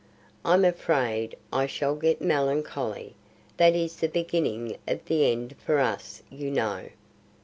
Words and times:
I'm 0.43 0.65
afraid 0.65 1.37
I 1.53 1.67
shall 1.67 1.93
get 1.93 2.21
melancholy,—that 2.23 3.75
is 3.75 3.97
the 3.97 4.07
beginning 4.07 4.77
of 4.87 5.05
the 5.05 5.31
end 5.31 5.55
for 5.63 5.77
us, 5.79 6.23
you 6.31 6.49
know." 6.49 6.87